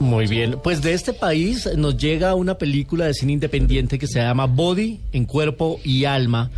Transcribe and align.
Muy 0.00 0.26
bien, 0.26 0.56
pues 0.62 0.80
de 0.80 0.94
este 0.94 1.12
país 1.12 1.68
nos 1.76 1.96
llega 1.98 2.34
una 2.34 2.56
película 2.56 3.04
de 3.06 3.12
cine 3.14 3.32
independiente 3.34 3.98
que 3.98 4.06
se 4.06 4.18
llama 4.18 4.46
Body 4.46 4.98
en 5.12 5.26
cuerpo 5.26 5.78
y 5.84 6.06
alma. 6.06 6.50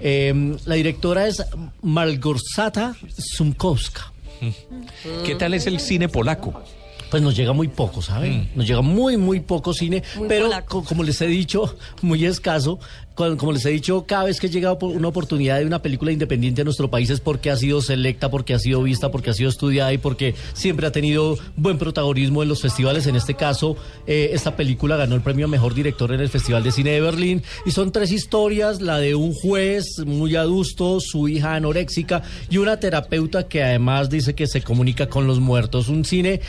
Eh, 0.00 0.56
la 0.66 0.74
directora 0.74 1.28
es 1.28 1.42
Malgorzata 1.82 2.96
Sumkowska. 3.16 4.12
¿Qué 5.24 5.34
tal 5.36 5.54
es 5.54 5.66
el 5.66 5.78
cine 5.80 6.08
polaco? 6.08 6.60
Pues 7.10 7.22
nos 7.22 7.34
llega 7.36 7.52
muy 7.52 7.68
poco, 7.68 8.02
¿saben? 8.02 8.50
Nos 8.54 8.66
llega 8.66 8.82
muy, 8.82 9.16
muy 9.16 9.40
poco 9.40 9.72
cine, 9.72 10.02
pero 10.28 10.50
co- 10.68 10.84
como 10.84 11.02
les 11.02 11.20
he 11.22 11.26
dicho, 11.26 11.76
muy 12.02 12.24
escaso. 12.26 12.78
Cuando- 13.18 13.36
Como 13.36 13.50
les 13.50 13.66
he 13.66 13.70
dicho, 13.70 14.04
cada 14.06 14.24
vez 14.24 14.38
que 14.38 14.48
llega 14.48 14.78
por- 14.78 14.94
una 14.94 15.08
oportunidad 15.08 15.58
de 15.58 15.66
una 15.66 15.82
película 15.82 16.12
independiente 16.12 16.60
a 16.60 16.64
nuestro 16.64 16.88
país 16.88 17.10
es 17.10 17.18
porque 17.18 17.50
ha 17.50 17.56
sido 17.56 17.82
selecta, 17.82 18.30
porque 18.30 18.54
ha 18.54 18.60
sido 18.60 18.80
vista, 18.84 19.10
porque 19.10 19.30
ha 19.30 19.34
sido 19.34 19.48
estudiada 19.50 19.92
y 19.92 19.98
porque 19.98 20.36
siempre 20.52 20.86
ha 20.86 20.92
tenido 20.92 21.36
buen 21.56 21.78
protagonismo 21.78 22.44
en 22.44 22.48
los 22.48 22.62
festivales. 22.62 23.08
En 23.08 23.16
este 23.16 23.34
caso, 23.34 23.76
eh, 24.06 24.30
esta 24.34 24.54
película 24.54 24.96
ganó 24.96 25.16
el 25.16 25.20
premio 25.22 25.46
a 25.46 25.48
Mejor 25.48 25.74
Director 25.74 26.12
en 26.12 26.20
el 26.20 26.28
Festival 26.28 26.62
de 26.62 26.70
Cine 26.70 26.90
de 26.92 27.00
Berlín. 27.00 27.42
Y 27.66 27.72
son 27.72 27.90
tres 27.90 28.12
historias, 28.12 28.80
la 28.80 28.98
de 28.98 29.16
un 29.16 29.34
juez 29.34 29.98
muy 30.06 30.36
adusto, 30.36 31.00
su 31.00 31.26
hija 31.26 31.56
anoréxica 31.56 32.22
y 32.48 32.58
una 32.58 32.78
terapeuta 32.78 33.48
que 33.48 33.64
además 33.64 34.10
dice 34.10 34.36
que 34.36 34.46
se 34.46 34.62
comunica 34.62 35.08
con 35.08 35.26
los 35.26 35.40
muertos. 35.40 35.88
Un 35.88 36.04
cine 36.04 36.40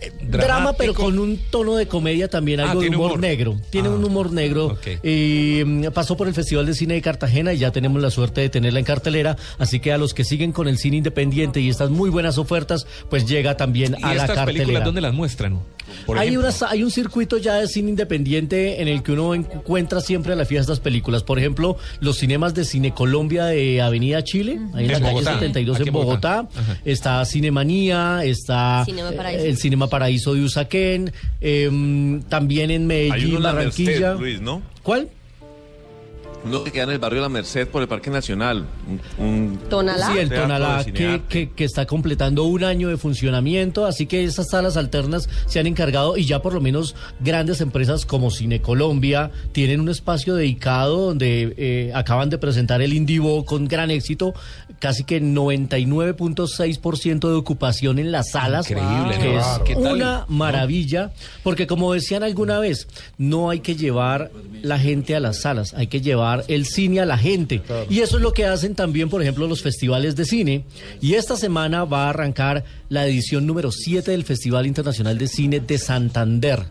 eh, 0.00 0.12
drama, 0.22 0.74
pero 0.74 0.94
con 0.94 1.18
un 1.18 1.38
tono 1.50 1.74
de 1.74 1.88
comedia 1.88 2.28
también, 2.28 2.60
Ah, 2.60 2.70
algo 2.70 2.82
de 2.82 2.88
humor, 2.90 3.06
humor. 3.12 3.18
negro. 3.20 3.56
Tiene 3.70 3.88
Ah, 3.88 3.92
un 3.92 4.04
humor 4.04 4.30
negro. 4.30 4.66
ok. 4.66 5.04
Y 5.04 5.62
mm, 5.64 5.84
pasó 6.04 6.18
por 6.18 6.28
el 6.28 6.34
Festival 6.34 6.66
de 6.66 6.74
Cine 6.74 6.92
de 6.94 7.00
Cartagena 7.00 7.54
y 7.54 7.58
ya 7.58 7.70
tenemos 7.72 8.02
la 8.02 8.10
suerte 8.10 8.42
de 8.42 8.50
tenerla 8.50 8.78
en 8.78 8.84
cartelera. 8.84 9.38
Así 9.56 9.80
que 9.80 9.90
a 9.90 9.96
los 9.96 10.12
que 10.12 10.22
siguen 10.22 10.52
con 10.52 10.68
el 10.68 10.76
cine 10.76 10.98
independiente 10.98 11.62
y 11.62 11.70
estas 11.70 11.88
muy 11.88 12.10
buenas 12.10 12.36
ofertas, 12.36 12.86
pues 13.08 13.24
llega 13.26 13.56
también 13.56 13.96
¿Y 13.98 14.04
a 14.04 14.08
la 14.08 14.24
estas 14.26 14.44
películas 14.44 14.56
cartelera. 14.66 14.84
dónde 14.84 15.00
las 15.00 15.14
muestran? 15.14 15.60
Por 16.04 16.18
Hay, 16.18 16.36
unas- 16.36 16.62
hay 16.62 16.82
un 16.82 16.90
circuito 16.90 17.38
ya 17.38 17.54
de 17.54 17.68
cine 17.68 17.88
independiente 17.90 18.82
en 18.82 18.88
el 18.88 19.02
que 19.02 19.12
uno 19.12 19.34
encuentra 19.34 20.02
siempre 20.02 20.34
a 20.34 20.36
la 20.36 20.44
fiesta 20.44 20.72
estas 20.72 20.80
películas. 20.80 21.22
Por 21.22 21.38
ejemplo, 21.38 21.78
los 22.00 22.18
cinemas 22.18 22.52
de 22.54 22.64
Cine 22.66 22.92
Colombia 22.92 23.46
de 23.46 23.80
Avenida 23.80 24.22
Chile, 24.24 24.58
ahí 24.74 24.84
en 24.84 24.92
la 24.92 25.00
calle 25.00 25.12
Bogotá, 25.12 25.32
72 25.34 25.80
aquí 25.80 25.88
en 25.88 25.92
Bogotá. 25.94 26.42
Bogotá. 26.42 26.80
Está 26.84 27.24
Cinemanía, 27.24 28.24
está 28.24 28.82
Cinema 28.84 29.10
eh, 29.10 29.16
Paraíso. 29.16 29.44
el 29.44 29.56
Cinema 29.56 29.86
Paraíso 29.88 30.34
de 30.34 30.42
Usaquén, 30.42 31.12
em, 31.40 32.20
también 32.24 32.70
en 32.70 32.82
Hay 32.82 32.86
Medellín, 33.08 33.36
uno 33.36 33.42
Barranquilla. 33.44 33.92
Merced, 34.14 34.20
Luis, 34.20 34.40
¿no? 34.42 34.62
¿Cuál? 34.82 35.08
Uno 36.44 36.62
que 36.62 36.70
queda 36.72 36.84
en 36.84 36.90
el 36.90 36.98
barrio 36.98 37.20
de 37.20 37.22
la 37.22 37.28
Merced 37.28 37.66
por 37.68 37.80
el 37.82 37.88
Parque 37.88 38.10
Nacional. 38.10 38.66
Un, 39.18 39.26
un- 39.26 39.58
Tonalá. 39.70 40.08
Sí, 40.12 40.18
el 40.18 40.28
Tonalá, 40.28 40.78
que, 40.78 40.84
cinearte. 40.92 41.24
que, 41.28 41.50
que 41.50 41.64
está 41.64 41.86
completando 41.86 42.44
un 42.44 42.64
año 42.64 42.88
de 42.88 42.96
funcionamiento, 42.98 43.86
así 43.86 44.06
que 44.06 44.24
esas 44.24 44.48
salas 44.50 44.76
alternas 44.76 45.28
se 45.46 45.58
han 45.60 45.66
encargado 45.66 46.16
y 46.18 46.24
ya 46.26 46.42
por 46.42 46.52
lo 46.54 46.60
menos 46.60 46.94
grandes 47.20 47.60
empresas 47.60 48.04
como 48.04 48.30
Cine 48.30 48.60
Colombia 48.60 49.30
tienen 49.52 49.80
un 49.80 49.88
espacio 49.88 50.34
dedicado 50.34 51.06
donde 51.06 51.54
eh, 51.56 51.92
acaban 51.94 52.28
de 52.30 52.38
presentar 52.38 52.82
el 52.82 52.92
Indivo 52.92 53.44
con 53.44 53.66
gran 53.66 53.90
éxito, 53.90 54.34
casi 54.80 55.04
que 55.04 55.22
99.6% 55.22 57.28
de 57.28 57.34
ocupación 57.34 57.98
en 57.98 58.12
las 58.12 58.30
salas. 58.30 58.70
Increíble, 58.70 59.18
que 59.18 59.32
¿no? 59.34 59.40
es 59.40 59.46
¿Qué 59.64 59.74
tal? 59.74 59.94
una 59.96 60.24
maravilla, 60.28 61.12
porque 61.42 61.66
como 61.66 61.92
decían 61.92 62.22
alguna 62.22 62.58
vez, 62.58 62.86
no 63.18 63.50
hay 63.50 63.60
que 63.60 63.76
llevar 63.76 64.30
la 64.62 64.78
gente 64.78 65.14
a 65.16 65.20
las 65.20 65.40
salas, 65.40 65.74
hay 65.74 65.86
que 65.86 66.00
llevar 66.00 66.33
el 66.48 66.66
cine 66.66 67.00
a 67.00 67.06
la 67.06 67.18
gente. 67.18 67.62
Y 67.88 68.00
eso 68.00 68.16
es 68.16 68.22
lo 68.22 68.32
que 68.32 68.46
hacen 68.46 68.74
también, 68.74 69.08
por 69.08 69.22
ejemplo, 69.22 69.46
los 69.46 69.62
festivales 69.62 70.16
de 70.16 70.24
cine. 70.24 70.64
Y 71.00 71.14
esta 71.14 71.36
semana 71.36 71.84
va 71.84 72.06
a 72.06 72.10
arrancar 72.10 72.64
la 72.88 73.06
edición 73.06 73.46
número 73.46 73.70
7 73.70 74.10
del 74.10 74.24
Festival 74.24 74.66
Internacional 74.66 75.18
de 75.18 75.28
Cine 75.28 75.60
de 75.60 75.78
Santander 75.78 76.66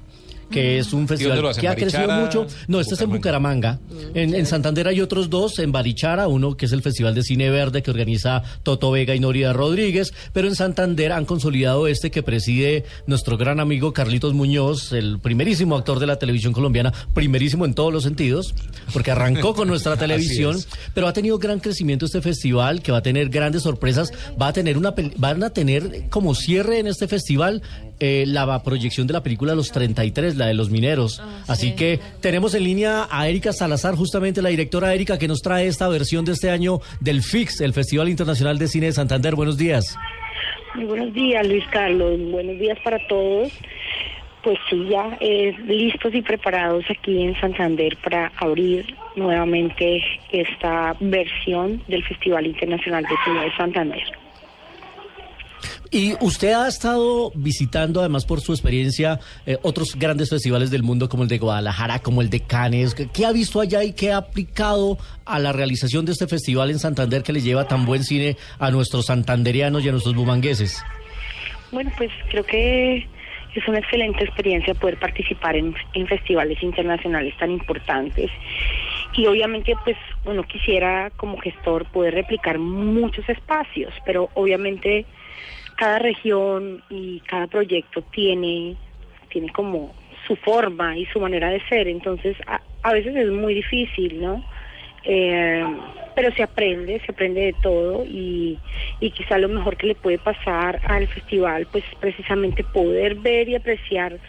que 0.54 0.78
es 0.78 0.94
un 0.94 1.08
festival 1.08 1.56
que 1.60 1.68
ha 1.68 1.76
crecido 1.76 2.10
mucho. 2.12 2.48
No, 2.68 2.80
este 2.80 2.94
es 2.94 3.02
en 3.02 3.10
Bucaramanga. 3.10 3.80
En, 4.14 4.36
en 4.36 4.46
Santander 4.46 4.88
hay 4.88 5.02
otros 5.02 5.30
dos, 5.30 5.60
en 5.60 5.72
Barichara, 5.72 6.28
uno 6.28 6.56
que 6.56 6.68
es 6.68 6.72
el 6.72 6.82
Festival 6.82 7.16
de 7.16 7.24
Cine 7.24 7.50
Verde 7.50 7.82
que 7.82 7.92
organiza 7.92 8.44
Toto 8.62 8.92
Vega 8.92 9.16
y 9.16 9.20
Norida 9.20 9.54
Rodríguez, 9.54 10.14
pero 10.32 10.48
en 10.48 10.56
Santander 10.56 11.12
han 11.12 11.26
consolidado 11.26 11.88
este 11.88 12.12
que 12.12 12.24
preside 12.24 12.86
nuestro 13.08 13.38
gran 13.38 13.60
amigo 13.60 13.94
Carlitos 13.94 14.34
Muñoz, 14.34 14.94
el 14.94 15.20
primerísimo 15.20 15.76
actor 15.76 16.00
de 16.00 16.08
la 16.08 16.20
televisión 16.20 16.54
colombiana, 16.54 16.94
primerísimo 17.14 17.66
en 17.66 17.74
todos 17.74 17.92
los 17.92 18.04
sentidos, 18.04 18.54
porque 18.94 19.12
arrancó 19.12 19.56
con 19.56 19.68
nuestra 19.68 19.98
televisión, 20.04 20.58
pero 20.94 21.08
ha 21.08 21.14
tenido 21.14 21.40
gran 21.40 21.60
crecimiento 21.60 22.06
este 22.06 22.22
festival, 22.22 22.82
que 22.82 22.92
va 22.92 23.00
a 23.00 23.04
tener 23.04 23.30
grandes 23.30 23.64
sorpresas, 23.64 24.12
va 24.40 24.50
a 24.50 24.54
tener 24.54 24.78
una 24.78 24.94
van 25.18 25.44
a 25.44 25.50
tener 25.50 26.10
como 26.10 26.36
cierre 26.36 26.80
en 26.80 26.88
este 26.88 27.08
festival 27.08 27.62
eh, 28.00 28.26
la 28.28 28.62
proyección 28.64 29.08
de 29.08 29.14
la 29.14 29.24
película 29.24 29.56
Los 29.56 29.72
33, 29.72 30.36
la 30.36 30.48
de 30.48 30.54
los 30.54 30.70
mineros. 30.70 31.22
Así 31.48 31.76
que 31.76 32.00
tenemos 32.22 32.54
en 32.56 32.64
línea 32.64 33.08
a 33.10 33.28
Erika 33.28 33.54
Salazar, 33.54 33.96
justamente 33.96 34.42
la 34.42 34.50
directora 34.50 34.94
Erika, 34.94 35.18
que 35.18 35.28
nos 35.28 35.42
trae 35.42 35.68
esta 35.68 35.88
versión 35.88 36.26
de 36.26 36.34
este 36.34 36.50
año 36.50 36.80
del 37.00 37.22
FIX, 37.22 37.62
el 37.62 37.74
Festival 37.74 38.10
Internacional 38.10 38.58
de 38.58 38.68
Cine 38.68 38.88
de 38.88 38.94
Santander. 38.94 39.36
Buenos 39.36 39.58
días. 39.58 39.98
Muy 40.76 40.86
buenos 40.86 41.14
días, 41.14 41.48
Luis 41.48 41.66
Carlos. 41.68 42.20
Buenos 42.32 42.60
días 42.60 42.78
para 42.84 42.98
todos. 43.08 43.52
Pues 44.44 44.58
sí, 44.70 44.88
ya 44.90 45.18
eh, 45.22 45.56
listos 45.66 46.14
y 46.14 46.22
preparados 46.22 46.84
aquí 46.90 47.22
en 47.22 47.40
Santander 47.40 47.96
para 48.04 48.32
abrir 48.38 48.94
nuevamente 49.16 50.04
esta 50.32 50.98
versión 51.00 51.82
del 51.88 52.04
Festival 52.04 52.48
Internacional 52.48 53.04
de 53.04 53.16
Cine 53.24 53.42
de 53.46 53.56
Santander. 53.56 54.23
Y 55.94 56.16
usted 56.22 56.54
ha 56.54 56.68
estado 56.68 57.32
visitando, 57.36 58.00
además 58.00 58.26
por 58.26 58.42
su 58.42 58.52
experiencia, 58.52 59.20
eh, 59.46 59.58
otros 59.62 59.96
grandes 59.96 60.32
festivales 60.32 60.72
del 60.72 60.82
mundo 60.82 61.08
como 61.08 61.22
el 61.22 61.30
de 61.30 61.38
Guadalajara, 61.38 62.00
como 62.00 62.24
el 62.24 62.32
de 62.32 62.40
Cannes. 62.40 62.96
¿Qué, 62.96 63.26
ha 63.28 63.32
visto 63.32 63.62
allá 63.62 63.84
y 63.84 63.94
qué 63.94 64.12
ha 64.12 64.18
aplicado 64.18 64.98
a 65.24 65.38
la 65.38 65.54
realización 65.54 66.04
de 66.06 66.14
este 66.14 66.26
festival 66.26 66.72
en 66.72 66.80
Santander 66.80 67.22
que 67.22 67.32
le 67.32 67.42
lleva 67.42 67.68
tan 67.68 67.86
buen 67.86 68.04
cine 68.04 68.38
a 68.58 68.72
nuestros 68.72 69.06
santanderianos 69.06 69.86
y 69.86 69.90
a 69.90 69.92
nuestros 69.92 70.16
bumangueses? 70.16 70.84
Bueno, 71.72 71.92
pues 71.96 72.10
creo 72.32 72.44
que 72.44 73.08
es 73.54 73.68
una 73.68 73.78
excelente 73.78 74.24
experiencia 74.24 74.74
poder 74.74 74.98
participar 74.98 75.56
en, 75.56 75.76
en 75.94 76.08
festivales 76.08 76.58
internacionales 76.64 77.36
tan 77.38 77.52
importantes. 77.52 78.32
Y 79.16 79.28
obviamente, 79.28 79.76
pues 79.84 79.98
uno 80.26 80.42
quisiera 80.42 81.12
como 81.18 81.38
gestor 81.38 81.86
poder 81.92 82.16
replicar 82.16 82.58
muchos 82.58 83.30
espacios, 83.30 83.94
pero 84.08 84.32
obviamente 84.34 85.06
cada 85.76 86.00
región 86.00 86.84
y 86.90 87.20
cada 87.22 87.48
proyecto 87.48 88.02
tiene, 88.12 88.76
tiene 89.30 89.52
como 89.52 89.94
su 90.28 90.36
forma 90.38 90.98
y 90.98 91.06
su 91.08 91.20
manera 91.20 91.50
de 91.50 91.62
ser, 91.68 91.88
entonces 91.88 92.38
a, 92.48 92.62
a 92.84 92.94
veces 92.94 93.16
es 93.16 93.30
muy 93.30 93.54
difícil, 93.54 94.22
¿no? 94.22 94.44
Eh, 95.06 95.66
pero 96.16 96.32
se 96.32 96.44
aprende, 96.44 97.02
se 97.06 97.12
aprende 97.12 97.42
de 97.42 97.54
todo 97.54 98.06
y, 98.06 98.58
y 99.02 99.12
quizá 99.12 99.38
lo 99.38 99.50
mejor 99.50 99.76
que 99.76 99.88
le 99.88 99.96
puede 99.96 100.18
pasar 100.18 100.80
al 100.86 101.08
festival, 101.08 101.68
pues 101.72 101.84
precisamente 102.00 102.64
poder 102.64 103.16
ver 103.16 103.50
y 103.50 103.56
apreciar 103.56 104.20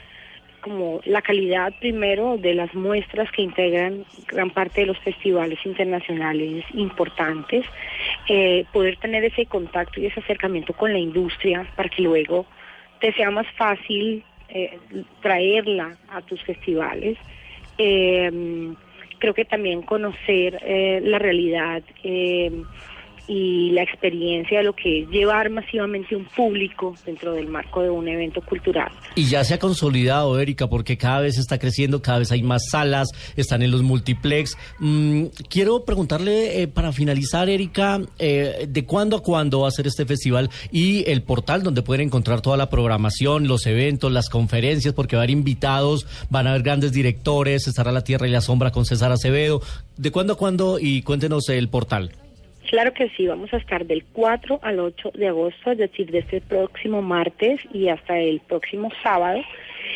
como 0.64 1.02
la 1.04 1.20
calidad 1.20 1.74
primero 1.78 2.38
de 2.38 2.54
las 2.54 2.74
muestras 2.74 3.30
que 3.32 3.42
integran 3.42 4.06
gran 4.26 4.48
parte 4.48 4.80
de 4.80 4.86
los 4.86 4.98
festivales 5.00 5.58
internacionales 5.66 6.64
importantes, 6.72 7.66
eh, 8.30 8.64
poder 8.72 8.96
tener 8.96 9.22
ese 9.24 9.44
contacto 9.44 10.00
y 10.00 10.06
ese 10.06 10.20
acercamiento 10.20 10.72
con 10.72 10.90
la 10.90 10.98
industria 10.98 11.70
para 11.76 11.90
que 11.90 12.00
luego 12.00 12.46
te 12.98 13.12
sea 13.12 13.30
más 13.30 13.46
fácil 13.58 14.24
eh, 14.48 14.78
traerla 15.20 15.98
a 16.08 16.22
tus 16.22 16.42
festivales. 16.44 17.18
Eh, 17.76 18.72
creo 19.18 19.34
que 19.34 19.44
también 19.44 19.82
conocer 19.82 20.58
eh, 20.62 21.00
la 21.04 21.18
realidad 21.18 21.82
eh, 22.02 22.50
y 23.26 23.70
la 23.70 23.82
experiencia 23.82 24.58
de 24.58 24.64
lo 24.64 24.74
que 24.74 25.02
es 25.02 25.08
llevar 25.08 25.50
masivamente 25.50 26.14
un 26.14 26.24
público 26.24 26.94
dentro 27.06 27.32
del 27.32 27.48
marco 27.48 27.82
de 27.82 27.90
un 27.90 28.06
evento 28.08 28.40
cultural. 28.42 28.90
Y 29.14 29.24
ya 29.24 29.44
se 29.44 29.54
ha 29.54 29.58
consolidado, 29.58 30.38
Erika, 30.38 30.68
porque 30.68 30.98
cada 30.98 31.20
vez 31.20 31.38
está 31.38 31.58
creciendo, 31.58 32.02
cada 32.02 32.18
vez 32.18 32.32
hay 32.32 32.42
más 32.42 32.62
salas, 32.70 33.08
están 33.36 33.62
en 33.62 33.70
los 33.70 33.82
multiplex. 33.82 34.56
Mm, 34.78 35.26
quiero 35.48 35.84
preguntarle 35.84 36.62
eh, 36.62 36.68
para 36.68 36.92
finalizar, 36.92 37.48
Erika, 37.48 38.00
eh, 38.18 38.66
¿de 38.68 38.84
cuándo 38.84 39.16
a 39.16 39.22
cuándo 39.22 39.60
va 39.60 39.68
a 39.68 39.70
ser 39.70 39.86
este 39.86 40.04
festival 40.04 40.50
y 40.70 41.08
el 41.10 41.22
portal 41.22 41.62
donde 41.62 41.82
pueden 41.82 42.06
encontrar 42.06 42.40
toda 42.40 42.56
la 42.56 42.68
programación, 42.68 43.48
los 43.48 43.66
eventos, 43.66 44.12
las 44.12 44.28
conferencias, 44.28 44.94
porque 44.94 45.16
va 45.16 45.22
a 45.22 45.24
haber 45.24 45.30
invitados, 45.30 46.06
van 46.30 46.46
a 46.46 46.50
haber 46.50 46.62
grandes 46.62 46.92
directores, 46.92 47.66
estará 47.66 47.92
La 47.92 48.04
Tierra 48.04 48.26
y 48.26 48.30
la 48.30 48.40
Sombra 48.40 48.70
con 48.70 48.84
César 48.84 49.12
Acevedo. 49.12 49.62
¿De 49.96 50.10
cuándo 50.10 50.34
a 50.34 50.36
cuándo? 50.36 50.78
Y 50.78 51.02
cuéntenos 51.02 51.48
el 51.48 51.68
portal. 51.68 52.12
Claro 52.68 52.94
que 52.94 53.10
sí, 53.10 53.26
vamos 53.26 53.52
a 53.52 53.58
estar 53.58 53.84
del 53.84 54.04
4 54.12 54.60
al 54.62 54.80
8 54.80 55.12
de 55.14 55.28
agosto, 55.28 55.72
es 55.72 55.78
decir, 55.78 56.10
desde 56.10 56.38
el 56.38 56.42
próximo 56.42 57.02
martes 57.02 57.60
y 57.72 57.88
hasta 57.88 58.18
el 58.18 58.40
próximo 58.40 58.90
sábado, 59.02 59.42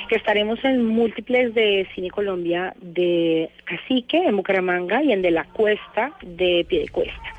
que 0.09 0.17
estaremos 0.17 0.63
en 0.65 0.85
múltiples 0.85 1.55
de 1.55 1.89
Cine 1.95 2.11
Colombia 2.11 2.75
de 2.81 3.49
Cacique, 3.65 4.19
en 4.19 4.37
Bucaramanga, 4.37 5.03
y 5.03 5.13
en 5.13 5.23
De 5.23 5.31
la 5.31 5.45
Cuesta, 5.45 6.13
de 6.23 6.67
Piedecuesta. 6.69 7.35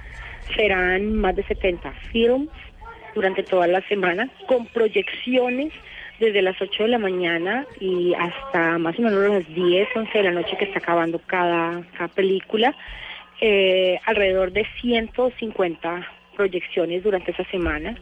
Serán 0.55 1.13
más 1.13 1.35
de 1.35 1.43
70 1.43 1.91
films 2.11 2.49
durante 3.13 3.43
toda 3.43 3.67
la 3.67 3.81
semana, 3.87 4.29
con 4.47 4.65
proyecciones 4.65 5.71
desde 6.19 6.41
las 6.41 6.59
8 6.59 6.83
de 6.83 6.89
la 6.89 6.97
mañana 6.97 7.65
y 7.79 8.13
hasta 8.15 8.77
más 8.79 8.97
o 8.97 9.03
menos 9.03 9.29
las 9.29 9.47
10, 9.55 9.87
11 9.95 10.17
de 10.17 10.23
la 10.23 10.31
noche 10.31 10.57
que 10.57 10.65
está 10.65 10.79
acabando 10.79 11.21
cada 11.27 11.83
película 12.15 12.75
eh, 13.41 13.99
alrededor 14.05 14.51
de 14.51 14.65
150 14.81 16.07
proyecciones 16.35 17.03
durante 17.03 17.31
esa 17.31 17.43
semana. 17.45 17.95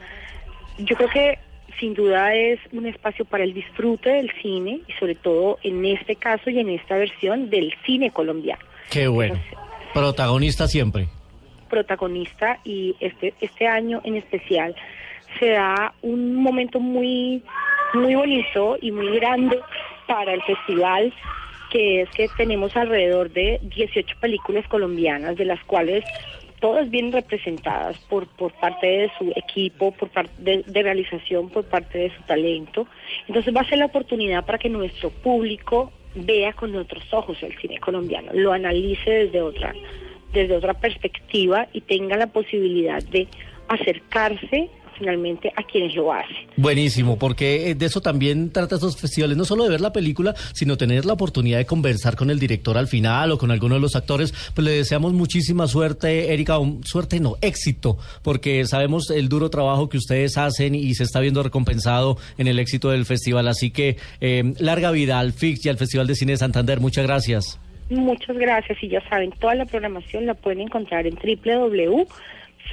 Yo 0.77 0.95
creo 0.95 1.09
que 1.09 1.39
sin 1.79 1.93
duda 1.93 2.33
es 2.33 2.59
un 2.71 2.85
espacio 2.85 3.25
para 3.25 3.43
el 3.43 3.53
disfrute 3.53 4.09
del 4.09 4.31
cine 4.41 4.81
y 4.87 4.93
sobre 4.93 5.15
todo 5.15 5.59
en 5.63 5.85
este 5.85 6.15
caso 6.15 6.49
y 6.49 6.59
en 6.59 6.69
esta 6.69 6.97
versión 6.97 7.49
del 7.49 7.73
cine 7.85 8.11
colombiano. 8.11 8.63
Qué 8.89 9.07
bueno. 9.07 9.39
protagonista 9.93 10.67
siempre. 10.67 11.07
Protagonista 11.69 12.59
y 12.63 12.95
este 12.99 13.33
este 13.41 13.67
año 13.67 14.01
en 14.03 14.15
especial 14.15 14.75
se 15.39 15.49
da 15.49 15.93
un 16.01 16.35
momento 16.35 16.79
muy 16.79 17.43
muy 17.93 18.15
bonito 18.15 18.77
y 18.81 18.91
muy 18.91 19.15
grande 19.19 19.59
para 20.07 20.33
el 20.33 20.41
festival 20.43 21.13
que 21.69 22.01
es 22.01 22.09
que 22.11 22.27
tenemos 22.37 22.75
alrededor 22.75 23.31
de 23.31 23.59
18 23.63 24.17
películas 24.19 24.67
colombianas, 24.67 25.35
de 25.37 25.45
las 25.45 25.63
cuales 25.63 26.03
todas 26.59 26.89
bien 26.89 27.11
representadas 27.11 27.97
por, 28.09 28.27
por 28.27 28.51
parte 28.53 28.87
de 28.87 29.11
su 29.17 29.31
equipo, 29.35 29.91
por 29.91 30.09
parte 30.09 30.63
de, 30.65 30.83
realización, 30.83 31.49
por 31.49 31.65
parte 31.65 31.97
de 31.99 32.15
su 32.15 32.23
talento. 32.23 32.87
Entonces 33.27 33.55
va 33.55 33.61
a 33.61 33.69
ser 33.69 33.79
la 33.79 33.85
oportunidad 33.85 34.45
para 34.45 34.57
que 34.57 34.69
nuestro 34.69 35.09
público 35.09 35.91
vea 36.15 36.53
con 36.53 36.75
otros 36.75 37.03
ojos 37.13 37.37
el 37.43 37.55
cine 37.59 37.79
colombiano, 37.79 38.31
lo 38.33 38.53
analice 38.53 39.09
desde 39.09 39.41
otra, 39.41 39.73
desde 40.33 40.55
otra 40.55 40.73
perspectiva 40.73 41.67
y 41.73 41.81
tenga 41.81 42.17
la 42.17 42.27
posibilidad 42.27 43.03
de 43.03 43.27
acercarse 43.67 44.69
finalmente 44.97 45.51
a 45.55 45.63
quienes 45.63 45.95
lo 45.95 46.11
hacen. 46.11 46.35
Buenísimo, 46.55 47.17
porque 47.17 47.69
eh, 47.69 47.75
de 47.75 47.85
eso 47.85 48.01
también 48.01 48.51
trata 48.51 48.75
estos 48.75 48.99
festivales, 48.99 49.37
no 49.37 49.45
solo 49.45 49.63
de 49.63 49.69
ver 49.69 49.81
la 49.81 49.93
película, 49.93 50.33
sino 50.53 50.77
tener 50.77 51.05
la 51.05 51.13
oportunidad 51.13 51.57
de 51.57 51.65
conversar 51.65 52.15
con 52.15 52.29
el 52.29 52.39
director 52.39 52.77
al 52.77 52.87
final 52.87 53.31
o 53.31 53.37
con 53.37 53.51
alguno 53.51 53.75
de 53.75 53.81
los 53.81 53.95
actores. 53.95 54.33
Pues 54.53 54.65
le 54.65 54.71
deseamos 54.71 55.13
muchísima 55.13 55.67
suerte, 55.67 56.33
Erika, 56.33 56.57
suerte 56.83 57.19
no, 57.19 57.35
éxito, 57.41 57.97
porque 58.23 58.65
sabemos 58.65 59.09
el 59.09 59.29
duro 59.29 59.49
trabajo 59.49 59.89
que 59.89 59.97
ustedes 59.97 60.37
hacen 60.37 60.75
y 60.75 60.93
se 60.95 61.03
está 61.03 61.19
viendo 61.19 61.43
recompensado 61.43 62.17
en 62.37 62.47
el 62.47 62.59
éxito 62.59 62.89
del 62.89 63.05
festival. 63.05 63.47
Así 63.47 63.71
que 63.71 63.97
eh, 64.21 64.53
larga 64.59 64.91
vida 64.91 65.19
al 65.19 65.33
FIX 65.33 65.65
y 65.65 65.69
al 65.69 65.77
Festival 65.77 66.07
de 66.07 66.15
Cine 66.15 66.33
de 66.33 66.37
Santander. 66.37 66.79
Muchas 66.79 67.05
gracias. 67.05 67.59
Muchas 67.89 68.37
gracias 68.37 68.77
y 68.83 68.89
ya 68.89 69.01
saben, 69.09 69.31
toda 69.39 69.55
la 69.55 69.65
programación 69.65 70.25
la 70.25 70.33
pueden 70.33 70.59
encontrar 70.59 71.07
en 71.07 71.15
www 71.15 72.05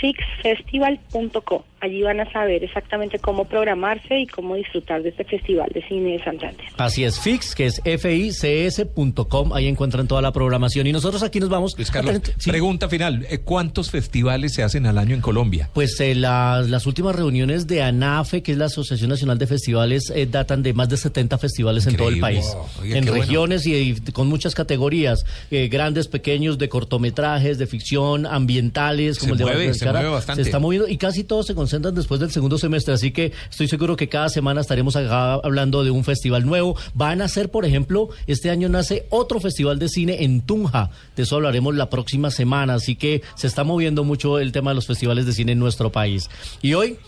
fixfestival.co. 0.00 1.64
Allí 1.84 2.00
van 2.00 2.19
a 2.19 2.32
saber 2.32 2.64
exactamente 2.64 3.19
cómo 3.19 3.44
programarse 3.44 4.19
y 4.19 4.26
cómo 4.26 4.54
disfrutar 4.54 5.02
de 5.02 5.10
este 5.10 5.22
Festival 5.25 5.70
de 5.75 5.86
Cine 5.86 6.12
de 6.12 6.25
Santander. 6.25 6.64
Así 6.78 7.04
es, 7.04 7.20
Fix, 7.20 7.54
que 7.54 7.66
es 7.66 7.82
fics.com, 7.84 9.52
ahí 9.52 9.66
encuentran 9.66 10.08
toda 10.08 10.22
la 10.22 10.32
programación. 10.32 10.86
Y 10.86 10.92
nosotros 10.92 11.22
aquí 11.22 11.40
nos 11.40 11.50
vamos... 11.50 11.75
Luis 11.76 11.90
Carlos, 11.90 12.22
pregunta 12.42 12.88
final, 12.88 13.26
eh, 13.28 13.40
¿cuántos 13.44 13.90
festivales 13.90 14.54
se 14.54 14.62
hacen 14.62 14.86
al 14.86 14.96
año 14.96 15.14
en 15.14 15.20
Colombia? 15.20 15.69
Pues 15.75 16.00
eh, 16.00 16.14
las 16.14 16.86
últimas 16.86 17.16
reuniones 17.16 17.66
de 17.66 17.82
ANAFE, 17.82 18.42
que 18.42 18.52
es 18.52 18.56
la 18.56 18.64
Asociación 18.64 19.10
Nacional 19.10 19.36
de 19.36 19.46
Festivales, 19.46 20.10
eh, 20.16 20.25
datan 20.25 20.62
de 20.62 20.72
más 20.72 20.88
de 20.88 20.96
70 20.96 21.36
festivales 21.36 21.86
en 21.86 21.96
todo 21.96 22.08
el 22.08 22.19
país. 22.19 22.56
en 22.82 23.06
regiones 23.06 23.66
y, 23.66 24.00
con 24.14 24.26
muchas 24.28 24.54
categorías, 24.54 25.26
grandes, 25.50 26.08
pequeños, 26.08 26.56
de 26.56 26.70
cortometrajes, 26.70 27.58
de 27.58 27.66
ficción, 27.66 28.25
ambientales, 28.25 29.19
como 29.19 29.34
el 29.34 29.38
de 29.38 29.75
se 29.75 30.40
está 30.40 30.58
moviendo 30.58 30.88
y 30.88 30.96
casi 30.96 31.25
todos 31.25 31.46
se 31.46 31.54
después 31.80 32.20
del 32.20 32.30
segundo 32.30 32.58
semestre, 32.58 32.94
así 32.94 33.10
que 33.10 33.32
estoy 33.50 33.68
seguro 33.68 33.96
que 33.96 34.08
cada 34.08 34.28
semana 34.28 34.60
estaremos 34.60 34.96
hablando 34.96 35.84
de 35.84 35.90
un 35.90 36.04
festival 36.04 36.46
nuevo. 36.46 36.76
Van 36.94 37.22
a 37.22 37.28
ser, 37.28 37.50
por 37.50 37.64
ejemplo, 37.64 38.08
este 38.26 38.50
año 38.50 38.68
nace 38.68 39.06
otro 39.10 39.40
festival 39.40 39.78
de 39.78 39.88
cine 39.88 40.24
en 40.24 40.40
Tunja, 40.40 40.90
de 41.16 41.22
eso 41.22 41.36
hablaremos 41.36 41.74
la 41.74 41.90
próxima 41.90 42.30
semana, 42.30 42.74
así 42.74 42.96
que 42.96 43.22
se 43.34 43.46
está 43.46 43.64
moviendo 43.64 44.04
mucho 44.04 44.38
el 44.38 44.52
tema 44.52 44.70
de 44.70 44.76
los 44.76 44.86
festivales 44.86 45.26
de 45.26 45.32
cine 45.32 45.52
en 45.52 45.58
nuestro 45.58 45.90
país. 45.90 46.30
Y 46.62 46.74
hoy 46.74 46.98